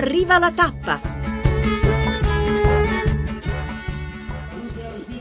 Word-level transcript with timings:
Arriva 0.00 0.38
la 0.38 0.50
tappa! 0.50 1.09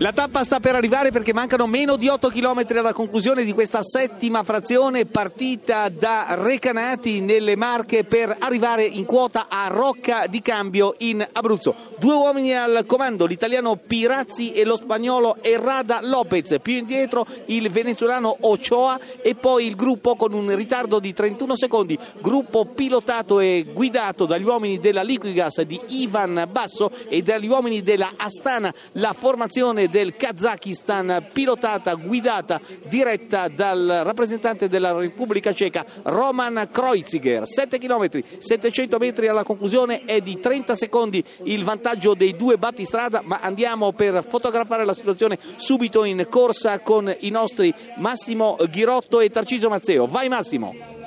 La 0.02 0.14
tappa 0.14 0.46
sta 0.46 0.62
per 0.62 0.76
arrivare 0.76 1.12
perché 1.12 1.34
mancano 1.34 1.68
meno 1.68 1.98
di 1.98 2.08
8 2.08 2.30
km 2.30 2.64
alla 2.70 2.94
conclusione 2.94 3.44
di 3.44 3.52
questa 3.52 3.84
settima 3.84 4.44
frazione 4.44 5.06
partita 5.06 5.90
da 5.90 6.38
Recanati 6.40 7.20
nelle 7.20 7.58
Marche 7.58 8.06
per 8.06 8.34
arrivare 8.40 8.86
in 8.86 9.04
quota 9.04 9.48
a 9.50 9.68
Rocca 9.68 10.28
di 10.28 10.42
Cambio 10.42 10.96
in 11.00 11.28
Abruzzo. 11.34 11.76
Due 11.98 12.14
uomini 12.14 12.56
al 12.56 12.86
comando, 12.88 13.26
l'italiano 13.26 13.76
Pirazzi 13.76 14.54
e 14.54 14.64
lo 14.64 14.78
spagnolo 14.78 15.36
Errada 15.42 16.00
Lopez, 16.02 16.60
più 16.62 16.76
indietro 16.76 17.28
il 17.48 17.70
venezuelano 17.70 18.38
Ochoa 18.40 18.98
e 19.22 19.36
poi 19.36 19.68
il 19.68 19.76
gruppo 19.76 20.16
con 20.16 20.32
un 20.32 20.56
ritardo 20.56 21.00
di 21.00 21.12
31 21.12 21.58
secondi, 21.58 22.00
gruppo 22.22 22.64
pilotato 22.68 23.42
e 23.42 23.66
guidato 23.74 24.26
dagli 24.26 24.46
uomini 24.46 24.80
della 24.80 25.02
Liquigas 25.02 25.60
di 25.64 25.78
Ivan 25.88 26.48
Basso 26.50 26.90
e 27.10 27.22
dagli 27.22 27.50
uomini 27.50 27.84
della 27.84 28.14
Astana, 28.16 28.74
la 28.94 29.12
formazione 29.12 29.88
del 29.90 30.16
Kazakistan, 30.16 31.28
pilotata, 31.34 31.94
guidata, 31.96 32.60
diretta 32.88 33.48
dal 33.48 34.02
rappresentante 34.04 34.68
della 34.68 34.92
Repubblica 34.94 35.54
Ceca 35.54 35.86
Roman 36.04 36.70
Kreuziger. 36.72 37.48
7 37.48 37.78
km, 37.78 38.22
700 38.40 38.98
metri 38.98 39.28
alla 39.28 39.44
conclusione 39.44 40.06
è 40.06 40.22
di 40.22 40.40
30 40.40 40.76
secondi 40.76 41.24
il 41.44 41.64
vantaggio 41.64 42.14
dei 42.14 42.36
due 42.36 42.58
battistrada, 42.58 43.22
ma 43.24 43.40
andiamo 43.42 43.92
per 43.92 44.24
fotografare 44.24 44.86
la 44.86 44.94
situazione 44.94 45.38
subito 45.56 46.04
in 46.04 46.28
corsa 46.30 46.80
con 46.80 47.14
i 47.20 47.30
nostri 47.30 47.74
Massimo 47.98 48.58
Ghirotto 48.70 49.20
e 49.20 49.30
Tarciso 49.30 49.70
Mazzeo. 49.70 50.08
Vai 50.08 50.30
Massimo! 50.30 50.99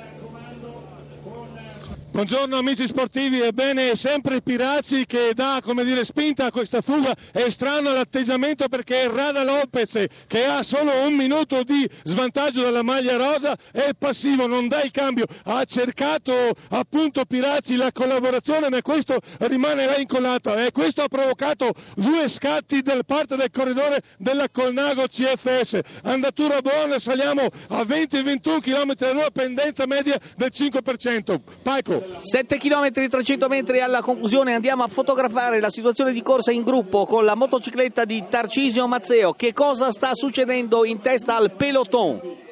Buongiorno 2.13 2.57
amici 2.57 2.85
sportivi, 2.85 3.41
ebbene 3.41 3.95
sempre 3.95 4.43
Pirazzi 4.43 5.07
che 5.07 5.31
dà 5.33 5.59
dire, 5.83 6.05
spinta 6.05 6.45
a 6.45 6.51
questa 6.51 6.79
fuga, 6.79 7.11
è 7.31 7.49
strano 7.49 7.91
l'atteggiamento 7.91 8.67
perché 8.67 9.09
Rada 9.11 9.43
Lopez 9.43 10.05
che 10.27 10.45
ha 10.45 10.61
solo 10.61 10.91
un 11.07 11.15
minuto 11.15 11.63
di 11.63 11.89
svantaggio 12.03 12.61
dalla 12.61 12.83
maglia 12.83 13.17
rosa 13.17 13.57
è 13.71 13.89
passivo, 13.97 14.45
non 14.45 14.67
dà 14.67 14.83
il 14.83 14.91
cambio, 14.91 15.25
ha 15.45 15.65
cercato 15.65 16.51
appunto 16.69 17.25
Pirazzi 17.25 17.77
la 17.77 17.91
collaborazione 17.91 18.69
ma 18.69 18.81
questo 18.83 19.17
rimane 19.39 19.87
là 19.87 19.97
incollato. 19.97 20.55
E 20.55 20.71
questo 20.71 21.01
ha 21.01 21.07
provocato 21.07 21.73
due 21.95 22.29
scatti 22.29 22.83
da 22.83 22.95
parte 23.03 23.35
del 23.37 23.49
corridore 23.49 24.03
della 24.19 24.49
Colnago 24.51 25.07
CFS, 25.07 25.79
andatura 26.03 26.61
buona, 26.61 26.99
saliamo 26.99 27.41
a 27.69 27.81
20-21 27.81 28.59
km 28.59 28.93
all'ora, 28.99 29.31
pendenza 29.31 29.87
media 29.87 30.19
del 30.35 30.51
5%. 30.53 31.39
Paico. 31.63 32.02
7 32.19 32.57
km 32.57 33.07
300 33.09 33.47
metri 33.47 33.81
alla 33.81 34.01
conclusione 34.01 34.53
andiamo 34.53 34.83
a 34.83 34.87
fotografare 34.87 35.59
la 35.59 35.69
situazione 35.69 36.11
di 36.11 36.21
corsa 36.21 36.51
in 36.51 36.63
gruppo 36.63 37.05
con 37.05 37.25
la 37.25 37.35
motocicletta 37.35 38.05
di 38.05 38.23
Tarcisio 38.29 38.87
Mazzeo. 38.87 39.33
Che 39.33 39.53
cosa 39.53 39.91
sta 39.91 40.13
succedendo 40.13 40.85
in 40.85 41.01
testa 41.01 41.35
al 41.35 41.51
peloton? 41.51 42.42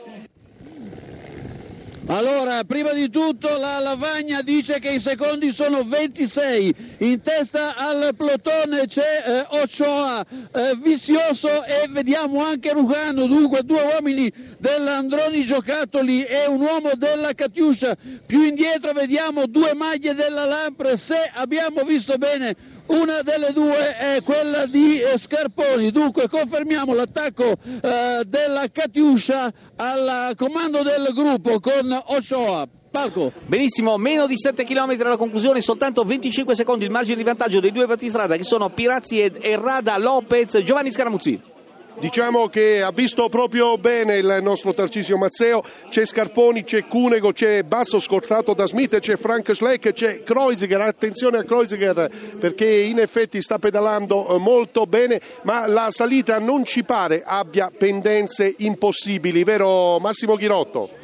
Allora, 2.12 2.66
prima 2.66 2.92
di 2.92 3.10
tutto 3.10 3.48
la 3.58 3.80
Lavagna 3.80 4.42
dice 4.42 4.80
che 4.80 4.90
i 4.90 5.00
secondi 5.00 5.54
sono 5.54 5.82
26, 5.82 6.76
in 6.98 7.22
testa 7.22 7.74
al 7.78 8.14
plotone 8.18 8.86
c'è 8.86 9.24
eh, 9.26 9.46
Ochoa, 9.48 10.20
eh, 10.20 10.76
Vizioso 10.82 11.64
e 11.64 11.88
vediamo 11.90 12.44
anche 12.44 12.74
Rugano, 12.74 13.28
dunque 13.28 13.64
due 13.64 13.82
uomini 13.94 14.30
dell'Androni 14.58 15.46
Giocattoli 15.46 16.26
e 16.26 16.48
un 16.48 16.60
uomo 16.60 16.90
della 16.98 17.34
Catiuscia, 17.34 17.96
più 18.26 18.42
indietro 18.42 18.92
vediamo 18.92 19.46
due 19.46 19.74
maglie 19.74 20.14
della 20.14 20.44
Lampre, 20.44 20.98
se 20.98 21.32
abbiamo 21.36 21.84
visto 21.84 22.18
bene 22.18 22.54
una 22.92 23.22
delle 23.22 23.52
due 23.54 23.96
è 23.98 24.22
quella 24.24 24.66
di 24.66 25.00
eh, 25.00 25.18
Scarponi, 25.18 25.92
dunque 25.92 26.28
confermiamo 26.28 26.94
l'attacco 26.94 27.44
eh, 27.44 28.24
della 28.28 28.68
Catiuscia 28.72 29.52
al 29.78 30.34
comando 30.36 30.84
del 30.84 31.12
gruppo 31.14 31.60
con 31.60 32.02
Oshoa. 32.06 32.68
Palco. 32.92 33.32
Benissimo, 33.46 33.98
meno 33.98 34.28
di 34.28 34.38
7 34.38 34.66
km 34.66 34.98
alla 35.00 35.16
conclusione, 35.16 35.62
soltanto 35.62 36.04
25 36.04 36.56
secondi 36.56 36.84
il 36.84 36.92
margine 36.92 37.16
di 37.16 37.24
vantaggio 37.24 37.62
dei 37.62 37.72
due 37.72 37.86
battistrada 37.86 38.36
che 38.36 38.44
sono 38.44 38.70
Pirazzi 38.70 39.22
ed 39.22 39.38
Errada 39.40 39.98
Lopez, 39.98 40.58
Giovanni 40.58 40.92
Scaramuzzi. 40.92 41.51
Diciamo 42.00 42.48
che 42.48 42.82
ha 42.82 42.92
visto 42.92 43.30
proprio 43.30 43.78
bene 43.78 44.18
il 44.18 44.40
nostro 44.42 44.74
Tarcisio 44.74 45.18
Mazzeo, 45.18 45.64
c'è 45.90 46.06
Scarponi, 46.06 46.64
c'è 46.64 46.86
Cunego, 46.88 47.32
c'è 47.32 47.64
Basso 47.64 48.00
scortato 48.00 48.54
da 48.54 48.66
Smith, 48.66 49.00
c'è 49.00 49.18
Frank 49.18 49.54
Schleck, 49.56 49.94
c'è 49.94 50.24
Kreuziger, 50.24 50.82
attenzione 50.82 51.38
a 51.38 51.44
Kreuziger 51.44 52.10
perché 52.40 52.66
in 52.66 53.00
effetti 53.00 53.42
sta 53.42 53.60
pedalando 53.60 54.36
eh, 54.36 54.38
molto 54.38 54.86
bene, 54.86 55.22
ma 55.44 55.68
la 55.68 55.90
salita 55.92 56.40
non 56.40 56.66
ci 56.66 56.84
pare 56.84 57.24
abbia 57.26 57.72
pendenze 57.76 58.54
impossibili, 58.58 59.44
vero 59.44 60.00
Massimo 60.00 60.36
Ghirotto? 60.36 61.01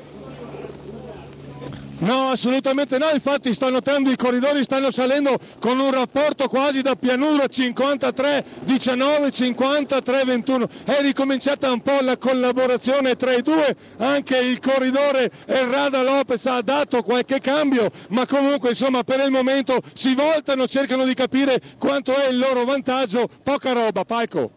No, 2.07 2.29
assolutamente 2.29 2.97
no, 2.97 3.09
infatti 3.09 3.53
sto 3.53 3.69
notando 3.69 4.09
i 4.09 4.16
corridori 4.16 4.63
stanno 4.63 4.91
salendo 4.91 5.38
con 5.59 5.78
un 5.78 5.91
rapporto 5.91 6.47
quasi 6.47 6.81
da 6.81 6.95
pianura 6.95 7.47
53-19, 7.51 8.45
53-21. 8.66 10.85
È 10.85 11.01
ricominciata 11.01 11.69
un 11.69 11.81
po' 11.81 12.00
la 12.00 12.16
collaborazione 12.16 13.18
tra 13.18 13.34
i 13.34 13.41
due, 13.41 13.75
anche 13.97 14.38
il 14.38 14.62
corridore 14.62 15.29
Errada 15.47 16.01
Lopez 16.01 16.45
ha 16.45 16.62
dato 16.62 17.03
qualche 17.03 17.41
cambio, 17.41 17.90
ma 18.12 18.25
comunque 18.25 18.69
insomma 18.69 19.03
per 19.03 19.19
il 19.19 19.31
momento 19.31 19.78
si 19.94 20.16
voltano, 20.16 20.66
cercano 20.66 21.03
di 21.03 21.13
capire 21.13 21.59
quanto 21.78 22.16
è 22.16 22.29
il 22.29 22.38
loro 22.38 22.63
vantaggio, 22.63 23.28
poca 23.44 23.74
roba, 23.74 24.06
Paico. 24.06 24.56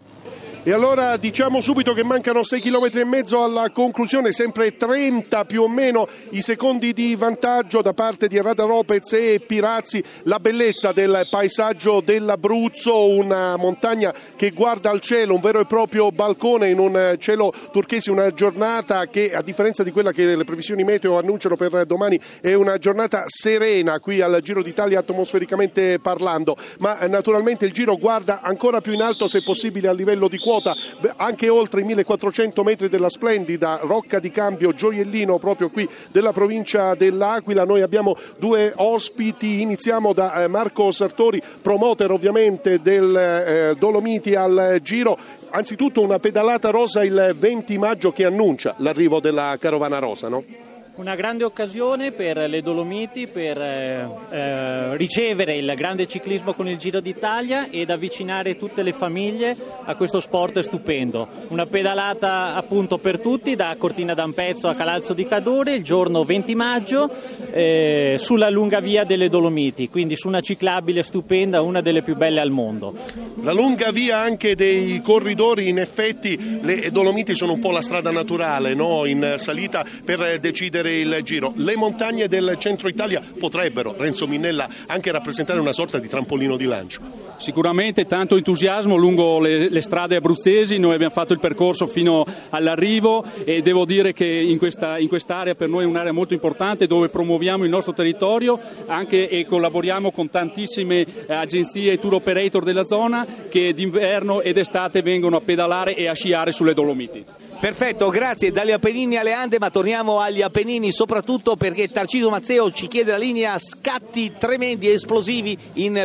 E 0.62 0.72
allora 0.72 1.16
diciamo 1.16 1.62
subito 1.62 1.94
che 1.94 2.04
mancano 2.04 2.43
6 2.43 2.60
km 2.60 2.91
e 2.93 3.04
mezzo 3.04 3.43
alla 3.43 3.71
conclusione, 3.71 4.31
sempre 4.31 4.76
30 4.76 5.47
più 5.47 5.62
o 5.62 5.69
meno 5.71 6.06
i 6.32 6.43
secondi 6.43 6.93
di 6.93 7.15
vantaggio 7.15 7.81
da 7.81 7.94
parte 7.94 8.28
di 8.28 8.38
Rada 8.38 8.65
Lopez 8.65 9.10
e 9.15 9.41
Pirazzi. 9.44 10.04
La 10.25 10.38
bellezza 10.38 10.93
del 10.93 11.26
paesaggio 11.31 12.03
dell'Abruzzo, 12.04 13.06
una 13.06 13.56
montagna 13.56 14.12
che 14.37 14.50
guarda 14.50 14.91
al 14.91 15.00
cielo, 15.00 15.32
un 15.32 15.41
vero 15.41 15.60
e 15.60 15.65
proprio 15.65 16.12
balcone 16.12 16.69
in 16.69 16.78
un 16.78 17.16
cielo 17.19 17.54
turchese, 17.72 18.10
una 18.10 18.31
giornata 18.31 19.06
che 19.06 19.32
a 19.34 19.41
differenza 19.41 19.82
di 19.82 19.91
quella 19.91 20.12
che 20.12 20.37
le 20.37 20.44
previsioni 20.44 20.84
meteo 20.84 21.16
annunciano 21.16 21.56
per 21.56 21.87
domani 21.87 22.20
è 22.43 22.53
una 22.53 22.76
giornata 22.76 23.25
serena 23.28 23.99
qui 23.99 24.20
al 24.20 24.38
Giro 24.43 24.62
d'Italia 24.62 24.99
atmosfericamente 24.99 25.99
parlando, 26.00 26.54
ma 26.81 26.99
naturalmente 27.06 27.65
il 27.65 27.72
Giro 27.72 27.97
guarda 27.97 28.43
ancora 28.43 28.82
più 28.82 28.93
in 28.93 29.00
alto 29.00 29.26
se 29.26 29.43
possibile 29.43 29.88
a 29.88 29.93
livello 29.94 30.28
di 30.28 30.37
quota 30.37 30.49
quota 30.50 30.75
anche 31.16 31.49
oltre 31.49 31.83
i 31.83 31.84
1400 31.84 32.65
metri 32.65 32.88
della 32.88 33.09
splendida 33.09 33.78
Rocca 33.83 34.19
di 34.19 34.33
Cambio 34.33 34.75
Gioiellino 34.75 35.38
proprio 35.38 35.71
qui 35.71 35.88
della 36.11 36.33
provincia 36.33 36.97
dell'Aquila. 36.97 37.65
Noi 37.65 37.83
abbiamo 37.83 38.16
due 38.38 38.72
ospiti, 38.75 39.61
iniziamo 39.61 40.12
da 40.12 40.43
eh, 40.43 40.49
Marco 40.49 40.91
Sartori, 40.91 41.41
promoter 41.62 42.11
ovviamente 42.11 42.81
del 42.83 43.16
eh, 43.16 43.77
Dolomiti 43.78 44.34
al 44.34 44.81
Giro. 44.83 45.16
Anzitutto 45.50 46.00
una 46.00 46.19
pedalata 46.19 46.71
rosa 46.71 47.05
il 47.05 47.34
20 47.37 47.78
maggio 47.78 48.11
che 48.11 48.25
annuncia 48.25 48.75
l'arrivo 48.78 49.21
della 49.21 49.56
carovana 49.59 49.99
rosa, 49.99 50.28
no? 50.28 50.69
Una 51.00 51.15
grande 51.15 51.44
occasione 51.44 52.12
per 52.12 52.37
le 52.37 52.61
Dolomiti 52.61 53.27
per 53.27 53.56
eh, 53.56 54.06
eh, 54.28 54.97
ricevere 54.99 55.56
il 55.56 55.72
grande 55.75 56.06
ciclismo 56.06 56.53
con 56.53 56.69
il 56.69 56.77
Giro 56.77 57.00
d'Italia 57.00 57.71
ed 57.71 57.88
avvicinare 57.88 58.59
tutte 58.59 58.83
le 58.83 58.93
famiglie 58.93 59.56
a 59.84 59.94
questo 59.94 60.21
sport 60.21 60.61
stupendo. 60.61 61.27
Una 61.49 61.65
pedalata 61.65 62.55
appunto 62.55 62.99
per 62.99 63.19
tutti 63.19 63.56
da 63.56 63.75
Cortina 63.78 64.12
d'Ampezzo 64.12 64.69
a 64.69 64.75
Calalzo 64.75 65.15
di 65.15 65.27
Cadore 65.27 65.77
il 65.77 65.83
giorno 65.83 66.22
20 66.22 66.55
maggio 66.55 67.11
eh, 67.50 68.17
sulla 68.19 68.50
lunga 68.50 68.81
via 68.81 69.05
delle 69.05 69.31
Dolomiti, 69.31 69.88
quindi 69.88 70.17
su 70.17 70.29
una 70.29 70.43
ciclabile 70.43 71.03
stupenda, 71.03 71.62
una 71.62 71.81
delle 71.81 72.03
più 72.03 72.14
belle 72.14 72.41
al 72.41 72.50
mondo. 72.50 72.94
La 73.41 73.53
lunga 73.53 73.91
via 73.91 74.19
anche 74.19 74.55
dei 74.55 75.00
corridori, 75.00 75.70
in 75.70 75.79
effetti 75.79 76.58
le 76.61 76.91
Dolomiti 76.91 77.35
sono 77.35 77.55
un 77.55 77.58
po' 77.58 77.70
la 77.70 77.81
strada 77.81 78.11
naturale 78.11 78.75
no? 78.75 79.06
in 79.06 79.37
salita 79.38 79.82
per 80.05 80.38
decidere 80.38 80.88
il 80.92 81.20
giro. 81.22 81.52
Le 81.56 81.76
montagne 81.76 82.28
del 82.28 82.56
centro 82.58 82.88
Italia 82.88 83.22
potrebbero, 83.38 83.94
Renzo 83.96 84.26
Minnella, 84.26 84.69
anche 84.87 85.10
rappresentare 85.10 85.60
una 85.60 85.72
sorta 85.72 85.98
di 85.98 86.08
trampolino 86.08 86.56
di 86.56 86.64
lancio. 86.64 87.00
Sicuramente 87.38 88.06
tanto 88.06 88.37
entusiasmo 88.37 88.96
lungo 88.96 89.40
le, 89.40 89.70
le, 89.70 89.81
strade 89.81 90.16
abruzzesi, 90.16 90.78
noi 90.78 90.94
abbiamo 90.94 91.12
fatto 91.12 91.32
il 91.32 91.40
percorso 91.40 91.87
fino 91.87 92.26
all'arrivo 92.50 93.25
e 93.44 93.62
devo 93.62 93.87
dire 93.87 94.12
che 94.12 94.26
in, 94.26 94.58
questa, 94.58 94.98
in 94.98 95.08
quest'area 95.08 95.54
per 95.54 95.69
noi 95.69 95.84
è 95.84 95.87
un'area 95.87 96.12
molto 96.12 96.34
importante 96.34 96.87
dove 96.87 97.08
promuoviamo 97.08 97.64
il 97.64 97.70
nostro 97.70 97.94
territorio 97.94 98.60
anche, 98.86 99.28
e 99.28 99.46
collaboriamo 99.46 100.10
con 100.10 100.28
tantissime 100.28 101.06
agenzie 101.28 101.93
e 101.93 101.98
tour 101.98 102.14
operator 102.14 102.62
della 102.62 102.84
zona 102.84 103.26
che 103.48 103.72
d'inverno 103.72 104.43
ed 104.43 104.58
estate 104.58 105.00
vengono 105.00 105.36
a 105.36 105.40
pedalare 105.40 105.94
e 105.96 106.08
a 106.08 106.14
sciare 106.14 106.52
sulle 106.52 106.75
Dolomiti. 106.75 107.25
Perfetto, 107.60 108.08
grazie. 108.08 108.50
Dagli 108.52 108.70
Appennini 108.70 109.18
alle 109.18 109.34
Ande, 109.34 109.58
ma 109.58 109.68
torniamo 109.68 110.18
agli 110.18 110.40
Appennini 110.40 110.92
soprattutto 110.92 111.56
perché 111.56 111.88
Tarciso 111.88 112.30
Mazzeo 112.30 112.72
ci 112.72 112.88
chiede 112.88 113.10
la 113.10 113.18
linea 113.18 113.58
scatti 113.58 114.32
tremendi 114.38 114.90
esplosivi 114.90 115.58
in, 115.74 116.02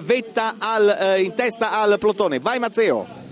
al, 0.57 0.97
eh, 0.99 1.21
in 1.21 1.33
testa 1.33 1.79
al 1.79 1.97
plotone. 1.97 2.39
Vai 2.39 2.59
Mazzeo. 2.59 3.24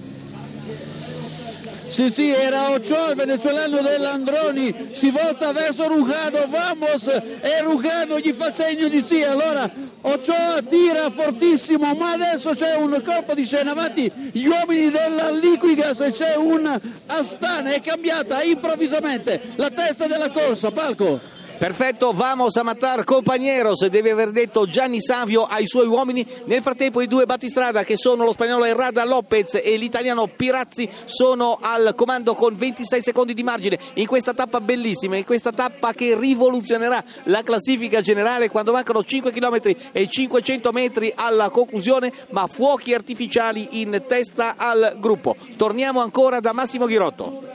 Sì, 1.93 2.09
sì, 2.09 2.31
era 2.31 2.71
Ochoa, 2.71 3.11
il 3.11 3.15
venezuelano 3.15 3.79
dell'Androni, 3.83 4.89
si 4.93 5.11
volta 5.11 5.51
verso 5.51 5.87
Rugano, 5.87 6.47
vamos, 6.47 7.05
e 7.05 7.61
Rugano 7.61 8.17
gli 8.17 8.33
fa 8.33 8.51
segno 8.51 8.87
di 8.87 9.03
sì, 9.05 9.21
allora 9.21 9.69
Ochoa 10.01 10.63
tira 10.67 11.11
fortissimo, 11.11 11.93
ma 11.93 12.13
adesso 12.13 12.55
c'è 12.55 12.77
un 12.77 12.99
colpo 13.05 13.35
di 13.35 13.45
scena. 13.45 13.71
Avanti, 13.73 14.11
gli 14.31 14.47
uomini 14.47 14.89
della 14.89 15.29
Liquigas 15.29 16.03
c'è 16.11 16.35
un 16.35 16.79
Astana, 17.05 17.73
è 17.73 17.81
cambiata 17.81 18.41
improvvisamente 18.41 19.39
la 19.57 19.69
testa 19.69 20.07
della 20.07 20.31
corsa, 20.31 20.71
Palco. 20.71 21.32
Perfetto, 21.63 22.11
vamos 22.11 22.57
a 22.57 22.63
matar 22.65 23.05
compañeros, 23.05 23.89
deve 23.89 24.11
aver 24.11 24.31
detto 24.31 24.67
Gianni 24.67 24.99
Savio 24.99 25.45
ai 25.45 25.65
suoi 25.65 25.87
uomini. 25.87 26.27
Nel 26.43 26.61
frattempo 26.61 26.99
i 26.99 27.07
due 27.07 27.25
battistrada 27.25 27.85
che 27.85 27.95
sono 27.95 28.25
lo 28.25 28.33
spagnolo 28.33 28.65
Errada 28.65 29.05
Lopez 29.05 29.61
e 29.63 29.77
l'italiano 29.77 30.27
Pirazzi 30.27 30.89
sono 31.05 31.59
al 31.61 31.93
comando 31.95 32.35
con 32.35 32.53
26 32.53 33.01
secondi 33.01 33.33
di 33.33 33.43
margine 33.43 33.79
in 33.93 34.07
questa 34.07 34.33
tappa 34.33 34.59
bellissima, 34.59 35.15
in 35.15 35.23
questa 35.23 35.53
tappa 35.53 35.93
che 35.93 36.17
rivoluzionerà 36.19 37.01
la 37.27 37.43
classifica 37.43 38.01
generale 38.01 38.49
quando 38.49 38.73
mancano 38.73 39.01
5 39.01 39.31
km 39.31 39.73
e 39.93 40.09
500 40.09 40.71
metri 40.73 41.13
alla 41.15 41.49
conclusione, 41.49 42.11
ma 42.31 42.45
fuochi 42.47 42.93
artificiali 42.93 43.79
in 43.79 44.03
testa 44.05 44.55
al 44.57 44.97
gruppo. 44.99 45.37
Torniamo 45.55 46.01
ancora 46.01 46.41
da 46.41 46.51
Massimo 46.51 46.87
Ghirotto. 46.87 47.52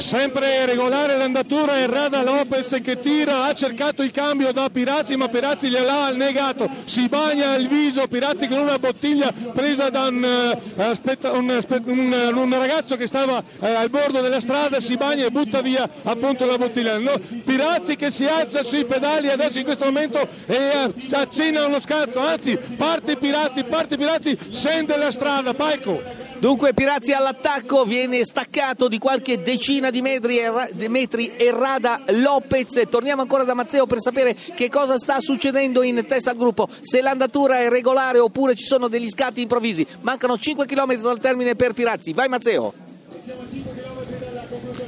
Sempre 0.00 0.64
regolare 0.64 1.16
l'andatura 1.18 1.78
Errada 1.78 2.22
Lopez 2.22 2.78
che 2.82 2.98
tira, 3.00 3.44
ha 3.44 3.54
cercato 3.54 4.02
il 4.02 4.10
cambio 4.10 4.50
da 4.50 4.70
Pirazzi 4.70 5.14
ma 5.14 5.28
Pirazzi 5.28 5.68
gliel'ha 5.68 6.08
negato, 6.10 6.68
si 6.84 7.06
bagna 7.06 7.54
il 7.54 7.68
viso 7.68 8.06
Pirazzi 8.08 8.48
con 8.48 8.58
una 8.58 8.78
bottiglia 8.78 9.30
presa 9.52 9.90
da 9.90 10.08
un, 10.08 10.56
aspetta, 10.78 11.32
un, 11.32 11.48
un, 11.84 12.32
un 12.34 12.58
ragazzo 12.58 12.96
che 12.96 13.06
stava 13.06 13.36
uh, 13.36 13.64
al 13.64 13.90
bordo 13.90 14.22
della 14.22 14.40
strada, 14.40 14.80
si 14.80 14.96
bagna 14.96 15.26
e 15.26 15.30
butta 15.30 15.60
via 15.60 15.88
appunto 16.04 16.46
la 16.46 16.56
bottiglia. 16.56 16.96
No, 16.96 17.20
Pirazzi 17.44 17.96
che 17.96 18.10
si 18.10 18.24
alza 18.24 18.62
sui 18.62 18.86
pedali 18.86 19.28
adesso 19.28 19.58
in 19.58 19.64
questo 19.64 19.84
momento 19.84 20.26
e 20.46 20.56
uh, 20.56 20.94
accenna 21.12 21.66
uno 21.66 21.78
scazzo, 21.78 22.20
anzi 22.20 22.58
parte 22.76 23.16
Pirazzi, 23.16 23.64
parte 23.64 23.98
Pirazzi, 23.98 24.36
scende 24.50 24.96
la 24.96 25.10
strada, 25.10 25.52
Palco. 25.52 26.19
Dunque 26.40 26.72
Pirazzi 26.72 27.12
all'attacco, 27.12 27.84
viene 27.84 28.24
staccato 28.24 28.88
di 28.88 28.96
qualche 28.96 29.42
decina 29.42 29.90
di 29.90 30.00
metri, 30.00 30.38
erra, 30.38 30.66
metri 30.88 31.32
Errada 31.36 32.00
Lopez. 32.06 32.80
Torniamo 32.88 33.20
ancora 33.20 33.44
da 33.44 33.52
Mazzeo 33.52 33.84
per 33.84 34.00
sapere 34.00 34.34
che 34.54 34.70
cosa 34.70 34.96
sta 34.96 35.20
succedendo 35.20 35.82
in 35.82 36.02
testa 36.08 36.30
al 36.30 36.38
gruppo, 36.38 36.66
se 36.80 37.02
l'andatura 37.02 37.60
è 37.60 37.68
regolare 37.68 38.18
oppure 38.18 38.54
ci 38.54 38.64
sono 38.64 38.88
degli 38.88 39.10
scatti 39.10 39.42
improvvisi. 39.42 39.86
Mancano 40.00 40.38
5 40.38 40.64
km 40.64 40.96
dal 40.96 41.20
termine 41.20 41.54
per 41.54 41.74
Pirazzi. 41.74 42.14
Vai 42.14 42.28
Mazzeo 42.28 42.72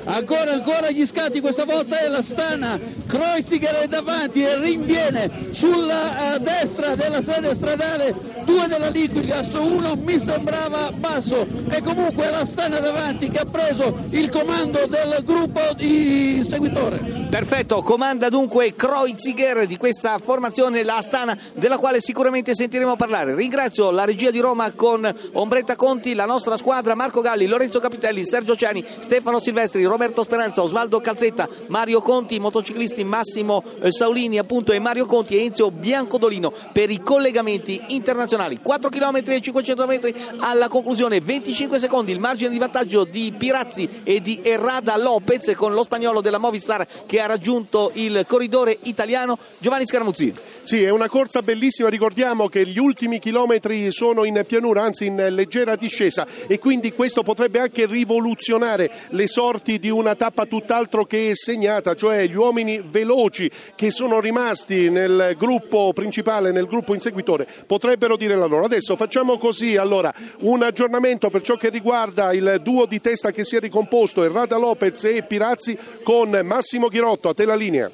ancora 0.05 0.53
ancora 0.53 0.91
gli 0.91 1.07
scatti 1.07 1.41
questa 1.41 1.65
volta 1.65 1.99
è 1.99 2.09
la 2.09 2.23
Stana 2.23 2.79
Kreuziger 3.07 3.75
è 3.75 3.87
davanti 3.87 4.43
e 4.43 4.59
rinviene 4.59 5.31
sulla 5.51 6.35
uh, 6.35 6.39
destra 6.39 6.97
della 6.97 7.21
sede 7.21 7.55
stradale 7.55 8.31
due 8.44 8.67
della 8.69 8.89
Liquigas 8.89 9.53
uno 9.55 9.94
mi 9.97 10.19
sembrava 10.19 10.91
basso. 10.97 11.47
E 11.71 11.81
comunque 11.83 12.31
la 12.31 12.44
Stana 12.44 12.79
davanti 12.79 13.29
che 13.29 13.39
ha 13.39 13.44
preso 13.44 13.99
il 14.11 14.31
comando 14.31 14.87
del 14.87 15.23
gruppo 15.25 15.61
di 15.77 16.44
seguitore 16.49 17.22
perfetto 17.32 17.81
comanda 17.81 18.29
dunque 18.29 18.75
Kreuziger 18.75 19.64
di 19.64 19.79
questa 19.79 20.19
formazione 20.19 20.84
la 20.84 20.99
Astana 20.99 21.34
della 21.55 21.79
quale 21.79 22.02
sicuramente 22.02 22.55
sentiremo 22.55 22.94
parlare 22.94 23.34
ringrazio 23.34 23.90
la 23.90 24.05
regia 24.05 24.31
di 24.31 24.38
Roma 24.38 24.70
con 24.73 25.11
Ombretta 25.32 25.75
Conti 25.75 26.12
la 26.12 26.26
nostra 26.26 26.58
squadra 26.58 26.94
Marco 26.94 27.23
Galli 27.23 27.46
Lorenzo 27.46 27.81
Capitelli 27.81 28.26
Sergio 28.26 28.55
Ciani 28.55 28.84
Stefano 29.00 29.40
Silvestri 29.40 29.82
Roberto 29.84 30.25
Speranza, 30.25 30.61
Osvaldo 30.61 31.00
Calzetta, 31.00 31.49
Mario 31.69 32.02
Conti, 32.02 32.38
motociclisti 32.38 33.02
Massimo 33.02 33.64
eh, 33.81 33.90
Saulini 33.90 34.37
appunto 34.37 34.73
e 34.73 34.79
Mario 34.79 35.06
Conti 35.06 35.38
e 35.38 35.44
Enzio 35.44 35.70
Biancodolino 35.70 36.52
per 36.70 36.90
i 36.90 37.00
collegamenti 37.00 37.81
internazionali. 37.88 38.61
4 38.62 38.90
km 38.90 39.23
e 39.25 39.40
500 39.40 39.87
metri 39.87 40.14
alla 40.37 40.69
conclusione, 40.69 41.20
25 41.20 41.79
secondi 41.79 42.12
il 42.12 42.20
margine 42.20 42.50
di 42.50 42.58
vantaggio 42.58 43.05
di 43.05 43.32
Pirazzi 43.34 43.88
e 44.05 44.20
di 44.20 44.40
Errada 44.43 44.99
Lopez 44.99 45.52
con 45.55 45.73
lo 45.73 45.82
spagnolo 45.82 46.20
della 46.20 46.37
Movistar 46.37 46.87
che 47.06 47.20
ha 47.23 47.27
raggiunto 47.27 47.91
il 47.95 48.25
corridore 48.27 48.77
italiano 48.83 49.39
Giovanni 49.59 49.87
Scaramuzzi. 49.87 50.35
Sì, 50.65 50.83
è 50.83 50.91
una 50.91 51.09
corsa 51.09 51.43
bellissima, 51.43 51.89
ricordiamo 51.89 52.49
che 52.49 52.67
gli 52.67 52.79
ultimi 52.79 53.19
chilometri 53.19 53.91
sono 53.91 54.25
in 54.25 54.45
pianura, 54.47 54.83
anzi 54.83 55.07
in 55.07 55.27
leggera 55.31 55.77
discesa 55.77 56.27
e 56.47 56.59
quindi 56.59 56.93
questo 56.93 57.23
potrebbe 57.23 57.59
anche 57.59 57.87
rivoluzionare 57.87 58.91
le 59.11 59.27
sorti 59.27 59.79
di 59.79 59.91
una 59.91 60.15
tappa 60.15 60.47
tutt'altro 60.47 61.05
che 61.05 61.31
segnata, 61.35 61.95
cioè 61.95 62.27
gli 62.27 62.35
uomini 62.35 62.83
veloci 62.85 63.51
che 63.75 63.91
sono 63.91 64.21
rimasti 64.21 64.91
nel 64.91 65.35
gruppo 65.37 65.93
principale, 65.93 66.53
nel 66.53 66.67
gruppo 66.67 66.95
inseguitore, 66.95 67.47
potrebbero 67.67 68.17
dire 68.17 68.37
la 68.37 68.47
loro. 68.47 68.65
Adesso 68.65 68.97
facciamo 68.97 69.39
così, 69.39 69.77
allora, 69.77 70.13
un 70.41 70.63
aggiornamento 70.63 71.31
per 71.31 71.43
ciò 71.43 71.57
che 71.57 71.71
riguarda 71.71 72.33
il 72.33 72.61
duo 72.63 72.87
di 72.87 73.01
testa 73.01 73.31
che 73.31 73.45
si 73.45 73.57
è 73.57 73.61
ricomposto, 73.61 74.23
Errada 74.23 74.57
Lopez 74.57 75.05
e 75.05 75.23
Pirazzi 75.23 75.77
con 76.03 76.41
Massimo 76.45 76.89
Ghirotto, 77.12 77.29
a 77.31 77.35
te 77.35 77.44
la 77.47 77.56
linea. 77.56 77.93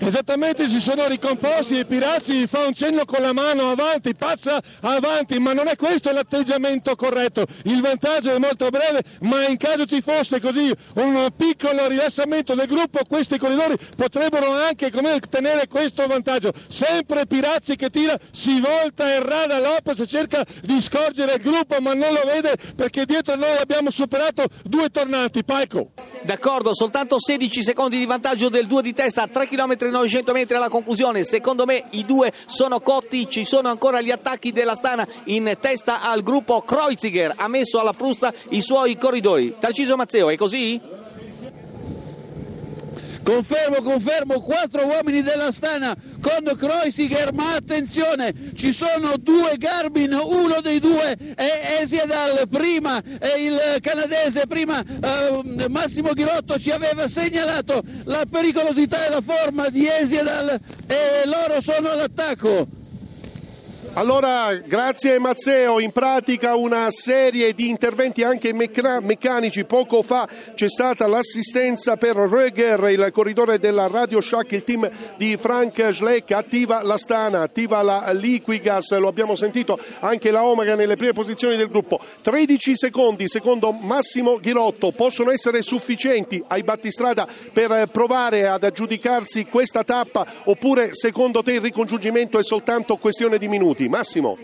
Esattamente 0.00 0.66
si 0.68 0.80
sono 0.80 1.06
ricomposti 1.06 1.78
e 1.78 1.84
Pirazzi 1.84 2.46
fa 2.46 2.64
un 2.64 2.72
cenno 2.72 3.04
con 3.04 3.20
la 3.20 3.32
mano 3.32 3.70
avanti, 3.70 4.14
passa 4.14 4.60
avanti, 4.80 5.38
ma 5.38 5.52
non 5.52 5.68
è 5.68 5.76
questo 5.76 6.12
l'atteggiamento 6.12 6.94
corretto. 6.94 7.44
Il 7.64 7.80
vantaggio 7.80 8.32
è 8.32 8.38
molto 8.38 8.68
breve, 8.70 9.02
ma 9.22 9.46
in 9.46 9.56
caso 9.56 9.86
ci 9.86 10.00
fosse 10.00 10.40
così 10.40 10.72
un 10.94 11.28
piccolo 11.36 11.88
rilassamento 11.88 12.54
del 12.54 12.66
gruppo, 12.66 13.00
questi 13.06 13.38
corridori 13.38 13.76
potrebbero 13.96 14.52
anche 14.52 14.90
tenere 15.28 15.66
questo 15.66 16.06
vantaggio. 16.06 16.52
Sempre 16.68 17.26
Pirazzi 17.26 17.76
che 17.76 17.90
tira, 17.90 18.16
si 18.30 18.60
volta 18.60 19.12
Errada 19.12 19.58
Lopez, 19.58 20.04
cerca 20.06 20.44
di 20.62 20.80
scorgere 20.80 21.34
il 21.34 21.42
gruppo, 21.42 21.80
ma 21.80 21.94
non 21.94 22.12
lo 22.12 22.22
vede 22.24 22.56
perché 22.76 23.04
dietro 23.04 23.34
noi 23.34 23.56
abbiamo 23.58 23.90
superato 23.90 24.44
due 24.62 24.88
tornanti. 24.90 25.44
Paico. 25.44 25.90
D'accordo, 26.22 26.74
soltanto 26.74 27.16
16 27.18 27.62
secondi 27.62 27.98
di 27.98 28.06
vantaggio 28.06 28.48
del 28.48 28.66
2 28.66 28.82
di 28.82 28.92
testa, 28.92 29.26
3 29.26 29.46
km 29.48 29.87
900 29.90 30.32
metri 30.32 30.56
alla 30.56 30.68
conclusione. 30.68 31.24
Secondo 31.24 31.64
me 31.64 31.84
i 31.90 32.04
due 32.04 32.32
sono 32.46 32.80
cotti, 32.80 33.28
ci 33.28 33.44
sono 33.44 33.68
ancora 33.68 34.00
gli 34.00 34.10
attacchi 34.10 34.52
della 34.52 34.74
Stana 34.74 35.06
in 35.24 35.56
testa 35.60 36.02
al 36.02 36.22
gruppo 36.22 36.62
Kreuziger, 36.62 37.34
ha 37.36 37.48
messo 37.48 37.78
alla 37.78 37.92
frusta 37.92 38.32
i 38.50 38.60
suoi 38.60 38.96
corridori. 38.96 39.56
Tarciso 39.58 39.96
Mazzeo, 39.96 40.30
è 40.30 40.36
così? 40.36 40.97
Confermo, 43.28 43.82
confermo, 43.82 44.40
quattro 44.40 44.86
uomini 44.86 45.20
della 45.20 45.52
Stana 45.52 45.94
con 46.22 46.56
Kreuziger, 46.56 47.34
ma 47.34 47.56
attenzione, 47.56 48.32
ci 48.54 48.72
sono 48.72 49.18
due 49.18 49.58
Garbin, 49.58 50.14
uno 50.14 50.62
dei 50.62 50.80
due 50.80 51.14
è 51.34 51.76
Esiedal, 51.82 52.48
prima 52.48 53.02
è 53.18 53.34
il 53.36 53.80
canadese, 53.82 54.46
prima 54.46 54.80
eh, 54.80 55.68
Massimo 55.68 56.14
Ghirotto 56.14 56.58
ci 56.58 56.70
aveva 56.70 57.06
segnalato 57.06 57.82
la 58.04 58.24
pericolosità 58.24 59.04
e 59.04 59.10
la 59.10 59.20
forma 59.20 59.68
di 59.68 59.86
Esiedal 59.86 60.58
e 60.86 61.26
loro 61.26 61.60
sono 61.60 61.90
all'attacco. 61.90 62.77
Allora, 63.94 64.54
grazie 64.54 65.18
Mazzeo, 65.18 65.80
in 65.80 65.90
pratica 65.90 66.54
una 66.54 66.88
serie 66.90 67.52
di 67.52 67.68
interventi 67.68 68.22
anche 68.22 68.52
meccanici. 68.52 69.64
Poco 69.64 70.02
fa 70.02 70.28
c'è 70.54 70.68
stata 70.68 71.08
l'assistenza 71.08 71.96
per 71.96 72.14
Röger, 72.16 72.90
il 72.90 73.10
corridore 73.12 73.58
della 73.58 73.88
Radio 73.88 74.20
Shack, 74.20 74.52
il 74.52 74.62
team 74.62 74.88
di 75.16 75.36
Frank 75.36 75.92
Schleck, 75.92 76.30
attiva 76.30 76.82
la 76.82 76.96
Stana, 76.96 77.42
attiva 77.42 77.82
la 77.82 78.12
Liquigas, 78.12 78.96
lo 78.98 79.08
abbiamo 79.08 79.34
sentito 79.34 79.78
anche 80.00 80.30
la 80.30 80.44
Omega 80.44 80.76
nelle 80.76 80.94
prime 80.94 81.12
posizioni 81.12 81.56
del 81.56 81.68
gruppo. 81.68 81.98
13 82.22 82.76
secondi 82.76 83.26
secondo 83.26 83.72
Massimo 83.72 84.38
Ghirotto 84.38 84.92
possono 84.92 85.32
essere 85.32 85.60
sufficienti 85.62 86.42
ai 86.46 86.62
battistrada 86.62 87.26
per 87.52 87.88
provare 87.90 88.46
ad 88.46 88.62
aggiudicarsi 88.62 89.46
questa 89.46 89.82
tappa 89.82 90.24
oppure 90.44 90.94
secondo 90.94 91.42
te 91.42 91.54
il 91.54 91.60
ricongiungimento 91.60 92.38
è 92.38 92.44
soltanto 92.44 92.96
questione 92.96 93.38
di 93.38 93.48
minuti? 93.48 93.77
Massimo. 93.86 94.36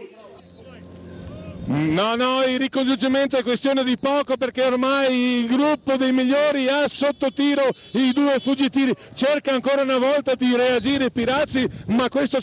No, 1.74 2.14
no, 2.14 2.44
il 2.44 2.60
ricongiungimento 2.60 3.36
è 3.36 3.42
questione 3.42 3.82
di 3.82 3.98
poco 3.98 4.36
perché 4.36 4.62
ormai 4.62 5.40
il 5.40 5.46
gruppo 5.48 5.96
dei 5.96 6.12
migliori 6.12 6.68
ha 6.68 6.86
sotto 6.86 7.32
tiro 7.32 7.68
i 7.94 8.12
due 8.12 8.38
fuggitivi. 8.38 8.94
Cerca 9.12 9.52
ancora 9.52 9.82
una 9.82 9.98
volta 9.98 10.36
di 10.36 10.54
reagire 10.54 11.10
Pirazzi, 11.10 11.68
ma 11.88 12.08
questo 12.08 12.38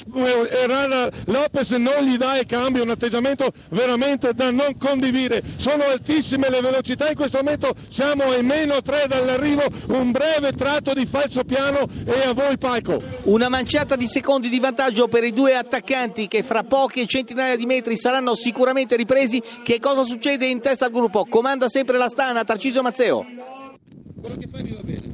Errara 0.49 1.09
Lopez 1.27 1.71
non 1.71 2.03
gli 2.03 2.17
dà 2.17 2.39
il 2.39 2.45
cambio, 2.45 2.83
un 2.83 2.89
atteggiamento 2.89 3.53
veramente 3.69 4.33
da 4.33 4.51
non 4.51 4.77
condividere. 4.77 5.41
Sono 5.55 5.83
altissime 5.83 6.49
le 6.49 6.59
velocità, 6.59 7.07
in 7.07 7.15
questo 7.15 7.37
momento 7.37 7.73
siamo 7.87 8.23
ai 8.31 8.43
meno 8.43 8.81
3 8.81 9.05
dall'arrivo, 9.07 9.63
un 9.87 10.11
breve 10.11 10.51
tratto 10.51 10.93
di 10.93 11.05
falso 11.05 11.45
piano 11.45 11.87
e 12.05 12.27
a 12.27 12.33
voi 12.33 12.57
Palco. 12.57 13.01
Una 13.23 13.47
manciata 13.47 13.95
di 13.95 14.07
secondi 14.07 14.49
di 14.49 14.59
vantaggio 14.59 15.07
per 15.07 15.23
i 15.23 15.31
due 15.31 15.55
attaccanti 15.55 16.27
che 16.27 16.43
fra 16.43 16.63
poche 16.63 17.07
centinaia 17.07 17.55
di 17.55 17.65
metri 17.65 17.95
saranno 17.95 18.35
sicuramente 18.35 18.97
ripresi 18.97 19.19
presi. 19.21 19.41
Che 19.63 19.79
cosa 19.79 20.03
succede 20.03 20.45
in 20.47 20.59
testa 20.59 20.85
al 20.85 20.91
gruppo? 20.91 21.25
Comanda 21.25 21.69
sempre 21.69 21.97
la 21.97 22.07
Stana, 22.07 22.43
Tarcisio 22.43 22.81
Mazzeo. 22.81 23.25
Quello 24.19 24.35
che 24.37 24.47
fai 24.47 24.63
mi 24.63 24.71
va 24.71 24.81
bene. 24.83 25.09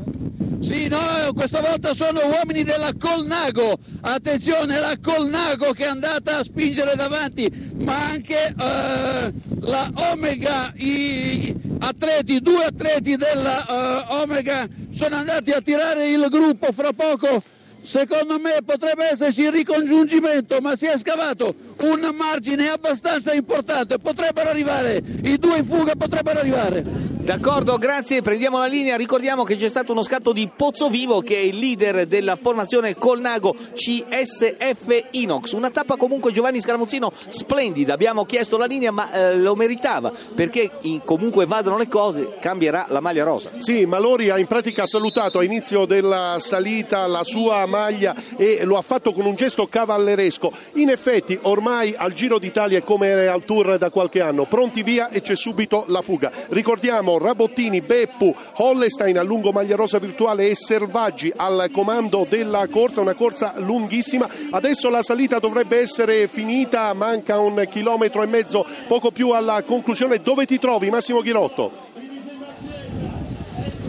Sì, 0.59 0.87
no, 0.87 0.97
questa 1.33 1.61
volta 1.61 1.93
sono 1.93 2.19
uomini 2.25 2.63
della 2.63 2.91
Colnago. 2.97 3.77
Attenzione, 4.01 4.79
la 4.79 4.97
Colnago 5.01 5.71
che 5.71 5.85
è 5.85 5.87
andata 5.87 6.37
a 6.37 6.43
spingere 6.43 6.95
davanti, 6.95 7.49
ma 7.83 8.09
anche 8.09 8.53
eh, 8.57 9.33
la 9.61 9.91
Omega, 10.11 10.73
i 10.75 11.53
atleti, 11.79 12.39
due 12.39 12.65
atleti 12.65 13.15
della 13.17 13.65
eh, 13.65 14.05
Omega 14.23 14.67
sono 14.91 15.15
andati 15.15 15.51
a 15.51 15.61
tirare 15.61 16.09
il 16.09 16.25
gruppo 16.29 16.71
fra 16.71 16.91
poco 16.91 17.43
secondo 17.81 18.39
me 18.39 18.59
potrebbe 18.65 19.11
esserci 19.11 19.41
il 19.41 19.51
ricongiungimento, 19.51 20.59
ma 20.61 20.75
si 20.75 20.85
è 20.85 20.97
scavato 20.97 21.53
un 21.81 22.09
margine 22.15 22.69
abbastanza 22.69 23.33
importante, 23.33 23.97
potrebbero 23.99 24.49
arrivare, 24.49 25.01
i 25.23 25.37
due 25.37 25.57
in 25.59 25.65
fuga 25.65 25.95
potrebbero 25.95 26.39
arrivare. 26.39 27.16
D'accordo, 27.27 27.77
grazie, 27.77 28.21
prendiamo 28.21 28.57
la 28.57 28.67
linea, 28.67 28.95
ricordiamo 28.95 29.43
che 29.43 29.57
c'è 29.57 29.67
stato 29.67 29.91
uno 29.91 30.01
scatto 30.01 30.31
di 30.31 30.47
Pozzovivo 30.47 31.19
che 31.19 31.35
è 31.35 31.39
il 31.39 31.57
leader 31.59 32.05
della 32.05 32.37
formazione 32.41 32.95
Colnago 32.95 33.53
CSF 33.73 35.07
Inox, 35.11 35.51
una 35.51 35.69
tappa 35.69 35.97
comunque 35.97 36.31
Giovanni 36.31 36.61
Scaramuzzino 36.61 37.11
splendida, 37.27 37.93
abbiamo 37.93 38.23
chiesto 38.23 38.55
la 38.55 38.65
linea 38.65 38.91
ma 38.91 39.11
eh, 39.11 39.35
lo 39.35 39.55
meritava 39.55 40.09
perché 40.35 40.71
in, 40.83 41.01
comunque 41.03 41.45
vadano 41.45 41.77
le 41.77 41.89
cose, 41.89 42.37
cambierà 42.39 42.85
la 42.91 43.01
maglia 43.01 43.25
rosa. 43.25 43.49
Sì, 43.57 43.85
Malori 43.85 44.29
ha 44.29 44.39
in 44.39 44.47
pratica 44.47 44.85
salutato 44.85 45.39
a 45.39 45.43
inizio 45.43 45.83
della 45.83 46.37
salita 46.39 47.07
la 47.07 47.25
sua 47.25 47.65
maglia 47.65 48.15
e 48.37 48.63
lo 48.63 48.77
ha 48.77 48.81
fatto 48.81 49.11
con 49.11 49.25
un 49.25 49.35
gesto 49.35 49.67
cavalleresco, 49.67 50.49
in 50.75 50.91
effetti 50.91 51.37
ormai 51.41 51.93
al 51.97 52.13
Giro 52.13 52.39
d'Italia 52.39 52.77
è 52.77 52.83
come 52.85 53.27
al 53.27 53.43
Tour 53.43 53.77
da 53.77 53.89
qualche 53.89 54.21
anno, 54.21 54.45
pronti 54.45 54.81
via 54.81 55.09
e 55.09 55.21
c'è 55.21 55.35
subito 55.35 55.83
la 55.89 56.01
fuga, 56.01 56.31
ricordiamo 56.51 57.15
Rabottini, 57.17 57.81
Beppu, 57.81 58.35
Hollestein 58.55 59.17
a 59.17 59.23
lungo 59.23 59.51
maglia 59.51 59.75
rosa 59.75 59.99
virtuale 59.99 60.47
e 60.47 60.55
Selvaggi 60.55 61.31
al 61.35 61.69
comando 61.71 62.25
della 62.27 62.67
corsa, 62.67 63.01
una 63.01 63.13
corsa 63.13 63.53
lunghissima. 63.57 64.29
Adesso 64.51 64.89
la 64.89 65.01
salita 65.01 65.39
dovrebbe 65.39 65.77
essere 65.79 66.27
finita, 66.27 66.93
manca 66.93 67.39
un 67.39 67.65
chilometro 67.69 68.23
e 68.23 68.25
mezzo, 68.27 68.65
poco 68.87 69.11
più 69.11 69.31
alla 69.31 69.63
conclusione. 69.63 70.21
Dove 70.21 70.45
ti 70.45 70.59
trovi 70.59 70.89
Massimo 70.89 71.21
Ghirotto? 71.21 71.71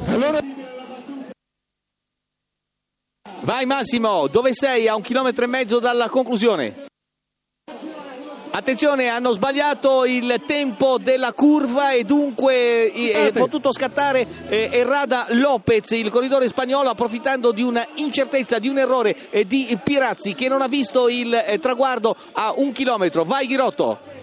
Allora... 0.07 0.41
Vai 3.41 3.65
Massimo, 3.67 4.27
dove 4.27 4.53
sei? 4.53 4.89
A 4.89 4.95
un 4.95 5.01
chilometro 5.01 5.45
e 5.45 5.47
mezzo 5.47 5.79
dalla 5.79 6.09
conclusione. 6.09 6.88
Attenzione, 8.59 9.07
hanno 9.07 9.31
sbagliato 9.31 10.05
il 10.05 10.43
tempo 10.45 10.99
della 10.99 11.33
curva 11.33 11.93
e 11.93 12.03
dunque 12.03 12.91
è 12.91 13.31
potuto 13.33 13.71
scattare 13.71 14.27
eh, 14.49 14.69
Errada 14.73 15.27
Lopez, 15.29 15.93
il 15.93 16.11
corridore 16.11 16.49
spagnolo, 16.49 16.91
approfittando 16.91 17.53
di 17.53 17.63
una 17.63 17.87
incertezza, 17.95 18.59
di 18.59 18.67
un 18.67 18.79
errore 18.79 19.15
eh, 19.31 19.47
di 19.47 19.79
Pirazzi 19.81 20.35
che 20.35 20.49
non 20.49 20.61
ha 20.61 20.67
visto 20.67 21.09
il 21.09 21.33
eh, 21.33 21.61
traguardo 21.61 22.17
a 22.33 22.53
un 22.57 22.73
chilometro. 22.73 23.23
Vai 23.23 23.47
Ghirotto. 23.47 24.18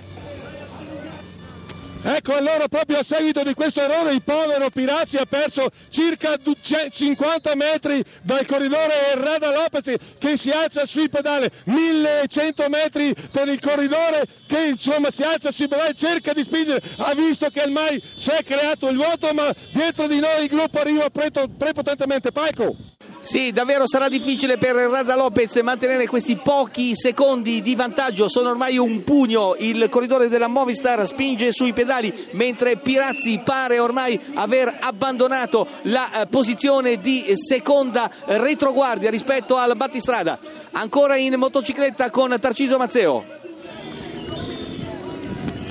Ecco 2.08 2.36
allora 2.36 2.68
proprio 2.68 3.00
a 3.00 3.04
seguito 3.04 3.42
di 3.42 3.56
questo 3.56 3.82
errore 3.82 4.14
il 4.14 4.22
povero 4.22 4.70
Pirazzi 4.70 5.18
ha 5.18 5.26
perso 5.26 5.72
circa 5.90 6.38
50 6.38 7.56
metri 7.56 8.04
dal 8.22 8.46
corridore 8.46 9.08
Errada 9.14 9.52
Lopez 9.52 9.96
che 10.20 10.38
si 10.38 10.52
alza 10.52 10.86
sui 10.86 11.10
pedali, 11.10 11.50
1100 11.64 12.70
metri 12.70 13.12
per 13.32 13.48
il 13.48 13.60
corridore 13.60 14.24
che 14.46 14.66
insomma 14.66 15.10
si 15.10 15.24
alza 15.24 15.50
sui 15.52 15.68
pedali, 15.68 15.98
cerca 15.98 16.32
di 16.32 16.44
spingere, 16.44 16.80
ha 16.98 17.16
visto 17.16 17.50
che 17.50 17.64
ormai 17.64 18.00
si 18.16 18.30
è 18.30 18.44
creato 18.44 18.88
il 18.88 18.98
vuoto 18.98 19.34
ma 19.34 19.52
dietro 19.72 20.06
di 20.06 20.20
noi 20.20 20.44
il 20.44 20.50
gruppo 20.50 20.80
arriva 20.80 21.10
prepotentemente. 21.10 22.32
Paico. 22.32 22.95
Sì, 23.26 23.52
davvero 23.52 23.88
sarà 23.88 24.08
difficile 24.08 24.58
per 24.58 24.76
Rada 24.76 25.16
Lopez 25.16 25.56
mantenere 25.64 26.06
questi 26.06 26.36
pochi 26.36 26.96
secondi 26.96 27.64
di 27.64 27.74
vantaggio, 27.74 28.30
sono 28.30 28.52
ormai 28.52 28.78
un 28.78 29.04
pugno, 29.04 29.56
il 29.58 29.88
corridore 29.90 30.28
della 30.28 30.46
Movistar 30.46 31.08
spinge 31.08 31.52
sui 31.52 31.74
pedali 31.74 32.14
mentre 32.34 32.78
Pirazzi 32.78 33.42
pare 33.44 33.80
ormai 33.80 34.18
aver 34.36 34.78
abbandonato 34.80 35.68
la 35.84 36.22
eh, 36.22 36.28
posizione 36.28 37.00
di 37.00 37.26
seconda 37.36 38.12
retroguardia 38.26 39.10
rispetto 39.10 39.58
al 39.58 39.76
battistrada. 39.76 40.38
Ancora 40.74 41.16
in 41.16 41.34
motocicletta 41.34 42.12
con 42.12 42.38
Tarciso 42.40 42.78
Mazzeo 42.78 43.35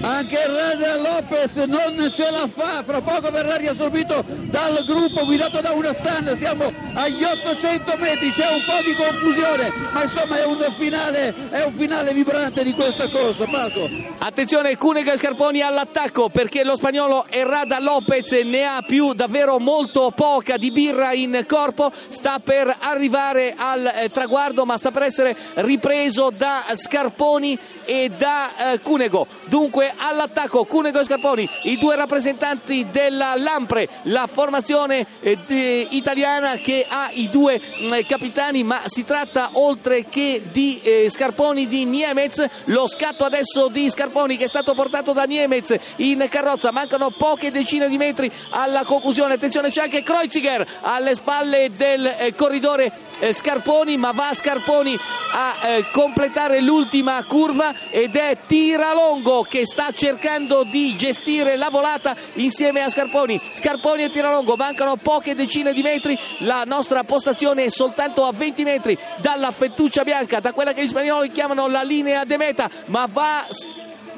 anche 0.04 0.36
Reda 0.36 0.96
Lopez 0.96 1.56
non 1.66 2.10
ce 2.12 2.30
la 2.30 2.46
fa, 2.46 2.82
fra 2.82 3.00
poco 3.00 3.30
verrà 3.30 3.56
riassorbito 3.56 4.22
dal 4.50 4.84
gruppo 4.84 5.24
guidato 5.24 5.60
da 5.62 5.72
una 5.72 5.94
stand, 5.94 6.36
siamo 6.36 6.70
agli 6.92 7.24
800 7.24 7.96
metri, 7.98 8.30
c'è 8.30 8.52
un 8.52 8.62
po' 8.66 8.82
di 8.84 8.94
confusione, 8.94 9.72
ma 9.92 10.02
insomma 10.02 10.36
è 10.36 10.44
un 10.44 10.64
finale, 10.76 11.34
è 11.48 11.62
un 11.62 11.72
finale 11.72 12.12
vibrante 12.12 12.62
di 12.62 12.72
questa 12.74 13.08
corsa, 13.08 13.46
Paco. 13.46 13.88
Attenzione 14.18 14.76
Cunega 14.76 15.16
Scarponi 15.16 15.62
all'attacco 15.62 16.28
perché 16.28 16.64
lo 16.64 16.76
spagnolo 16.76 17.26
Errada 17.28 17.78
Lopez 17.80 18.30
ne 18.44 18.64
ha 18.64 18.82
più 18.86 19.14
davvero 19.14 19.58
molto 19.58 20.12
poca 20.14 20.56
di 20.56 20.70
birra 20.70 21.12
in 21.12 21.44
corpo, 21.48 21.90
sta 22.08 22.38
per 22.38 22.74
arrivare 22.80 23.54
al 23.56 23.90
eh, 23.96 24.10
traguardo 24.10 24.64
ma 24.64 24.76
sta 24.76 24.90
per 24.90 25.02
essere 25.02 25.36
ripreso 25.54 26.30
da 26.30 26.64
Scarponi 26.74 27.58
e 27.84 28.10
da 28.16 28.72
eh, 28.72 28.80
Cunego. 28.80 29.26
Dunque 29.46 29.92
all'attacco. 29.96 30.64
Cunego 30.64 31.00
e 31.00 31.04
Scarponi, 31.04 31.48
i 31.64 31.76
due 31.76 31.96
rappresentanti 31.96 32.86
della 32.90 33.34
Lampre, 33.36 33.88
la 34.04 34.28
formazione 34.30 35.06
eh, 35.20 35.86
italiana 35.90 36.56
che 36.56 36.86
ha 36.88 37.10
i 37.12 37.28
due 37.28 37.60
mm, 37.60 37.92
capitani, 38.06 38.62
ma 38.62 38.82
si 38.86 39.04
tratta 39.04 39.50
oltre 39.52 40.08
che 40.08 40.42
di 40.50 40.80
eh, 40.82 41.08
Scarponi 41.10 41.68
di 41.68 41.84
Niemez, 41.84 42.46
lo 42.64 42.86
scatto 42.86 43.24
adesso 43.24 43.68
di 43.68 43.88
Scarponi 43.90 44.36
che 44.36 44.44
è 44.44 44.48
stato 44.48 44.74
portato 44.74 45.12
da 45.12 45.24
Niemez 45.24 45.76
in 45.96 46.26
carrozza, 46.28 46.70
mancano 46.70 47.10
poche 47.10 47.50
decine 47.50 47.88
di 47.88 47.96
metri 47.96 48.30
alla 48.50 48.84
conclusione, 48.84 49.34
attenzione 49.34 49.70
c'è 49.70 49.82
anche 49.82 50.02
Kreuziger 50.02 50.66
alle 50.80 51.14
spalle 51.14 51.70
del 51.74 52.06
eh, 52.06 52.34
corridore 52.34 52.92
eh, 53.18 53.32
Scarponi, 53.32 53.96
ma 53.96 54.10
va 54.12 54.32
Scarponi 54.34 54.98
a 55.32 55.68
eh, 55.68 55.84
completare 55.92 56.60
l'ultima 56.60 57.22
curva 57.24 57.74
ed 57.90 58.16
è 58.16 58.38
Tiralongo 58.46 59.42
che 59.42 59.64
sta 59.64 59.83
cercando 59.92 60.64
di 60.64 60.96
gestire 60.96 61.56
la 61.56 61.68
volata 61.68 62.16
insieme 62.34 62.82
a 62.82 62.90
Scarponi. 62.90 63.40
Scarponi 63.54 64.04
e 64.04 64.10
Tiralongo 64.10 64.56
mancano 64.56 64.96
poche 64.96 65.34
decine 65.34 65.72
di 65.72 65.82
metri, 65.82 66.18
la 66.38 66.64
nostra 66.64 67.04
postazione 67.04 67.64
è 67.64 67.68
soltanto 67.68 68.24
a 68.24 68.32
20 68.32 68.64
metri 68.64 68.98
dalla 69.16 69.50
fettuccia 69.50 70.04
bianca, 70.04 70.40
da 70.40 70.52
quella 70.52 70.72
che 70.72 70.82
gli 70.82 70.88
spagnoli 70.88 71.30
chiamano 71.30 71.68
la 71.68 71.82
linea 71.82 72.24
de 72.24 72.36
meta, 72.36 72.70
ma 72.86 73.06
va 73.10 73.46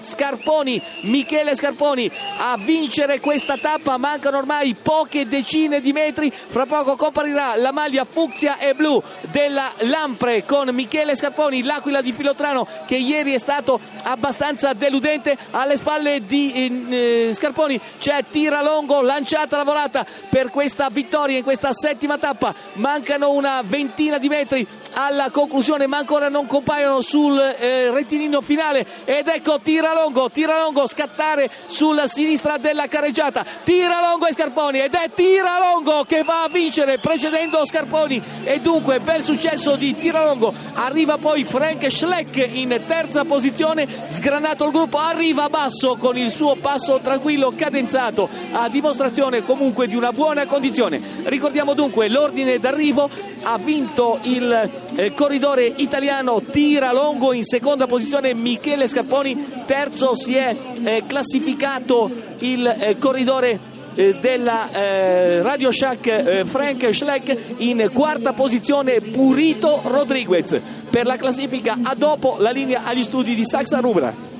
Scarponi, 0.00 0.80
Michele 1.02 1.54
Scarponi 1.54 2.10
a 2.38 2.56
vincere 2.56 3.20
questa 3.20 3.56
tappa, 3.56 3.96
mancano 3.96 4.38
ormai 4.38 4.74
poche 4.80 5.26
decine 5.26 5.80
di 5.80 5.92
metri, 5.92 6.32
fra 6.32 6.66
poco 6.66 6.96
comparirà 6.96 7.56
la 7.56 7.72
maglia 7.72 8.04
fucsia 8.04 8.58
e 8.58 8.74
blu 8.74 9.02
della 9.22 9.72
Lampre 9.78 10.44
con 10.44 10.68
Michele 10.68 11.16
Scarponi, 11.16 11.62
l'aquila 11.62 12.00
di 12.00 12.12
Filotrano 12.12 12.66
che 12.86 12.96
ieri 12.96 13.34
è 13.34 13.38
stato 13.38 13.80
abbastanza 14.04 14.72
deludente, 14.72 15.36
alle 15.50 15.76
spalle 15.76 16.24
di 16.24 16.88
eh, 16.90 17.34
Scarponi 17.34 17.80
c'è 17.98 18.24
Tiralongo, 18.30 19.02
lanciata 19.02 19.56
la 19.56 19.64
volata 19.64 20.06
per 20.28 20.50
questa 20.50 20.88
vittoria 20.88 21.38
in 21.38 21.44
questa 21.44 21.72
settima 21.72 22.18
tappa, 22.18 22.54
mancano 22.74 23.32
una 23.32 23.60
ventina 23.64 24.18
di 24.18 24.28
metri 24.28 24.66
alla 24.94 25.30
conclusione 25.30 25.86
ma 25.86 25.98
ancora 25.98 26.28
non 26.28 26.46
compaiono 26.46 27.00
sul 27.00 27.38
eh, 27.38 27.90
rettilineo 27.90 28.40
finale. 28.40 28.86
Ed 29.04 29.28
ecco 29.28 29.60
tira 29.66 30.00
lungo, 30.00 30.30
tira 30.30 30.62
lungo, 30.62 30.86
scattare 30.86 31.50
sulla 31.66 32.06
sinistra 32.06 32.56
della 32.56 32.86
carreggiata, 32.86 33.44
tira 33.64 34.08
lungo 34.08 34.28
e 34.28 34.32
Scarponi 34.32 34.78
ed 34.78 34.94
è 34.94 35.10
tira 35.12 35.58
lungo 35.58 36.04
che 36.04 36.22
va 36.22 36.44
a 36.44 36.48
vincere 36.48 36.98
precedendo 36.98 37.66
Scarponi. 37.66 38.22
E 38.44 38.60
dunque 38.60 39.00
bel 39.00 39.24
successo 39.24 39.74
di 39.74 39.98
tira 39.98 40.24
lungo, 40.24 40.54
arriva 40.74 41.18
poi 41.18 41.42
Frank 41.42 41.90
Schleck 41.90 42.48
in 42.52 42.80
terza 42.86 43.24
posizione, 43.24 43.88
sgranato 44.08 44.66
il 44.66 44.70
gruppo, 44.70 44.98
arriva 44.98 45.48
basso 45.48 45.96
con 45.96 46.16
il 46.16 46.30
suo 46.30 46.54
passo 46.54 47.00
tranquillo, 47.02 47.52
cadenzato, 47.56 48.28
a 48.52 48.68
dimostrazione 48.68 49.42
comunque 49.42 49.88
di 49.88 49.96
una 49.96 50.12
buona 50.12 50.46
condizione. 50.46 51.02
Ricordiamo 51.24 51.74
dunque 51.74 52.08
l'ordine 52.08 52.60
d'arrivo, 52.60 53.10
ha 53.48 53.58
vinto 53.58 54.18
il 54.22 54.70
eh, 54.96 55.14
corridore 55.14 55.72
italiano 55.76 56.42
Tira 56.42 56.92
Longo 56.92 57.32
in 57.32 57.44
seconda 57.44 57.86
posizione. 57.86 58.34
Michele 58.34 58.88
Scarponi, 58.88 59.62
terzo 59.64 60.16
si 60.16 60.34
è 60.34 60.54
eh, 60.82 61.04
classificato 61.06 62.10
il 62.38 62.66
eh, 62.66 62.96
corridore 62.98 63.58
eh, 63.94 64.16
della 64.20 64.68
eh, 64.72 65.42
Radio 65.42 65.70
Shack 65.70 66.06
eh, 66.06 66.44
Frank 66.44 66.92
Schleck 66.92 67.36
in 67.58 67.88
quarta 67.92 68.32
posizione. 68.32 69.00
Purito 69.00 69.80
Rodriguez 69.84 70.60
per 70.90 71.06
la 71.06 71.16
classifica 71.16 71.78
a 71.84 71.94
dopo 71.94 72.36
la 72.40 72.50
linea 72.50 72.82
agli 72.84 73.04
studi 73.04 73.36
di 73.36 73.44
Saxa 73.44 73.78
Rubra 73.78 74.35